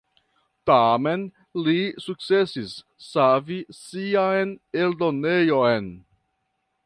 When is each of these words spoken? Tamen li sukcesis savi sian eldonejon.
Tamen 0.69 1.21
li 1.67 1.75
sukcesis 2.05 2.73
savi 3.11 3.59
sian 3.81 4.49
eldonejon. 4.83 5.85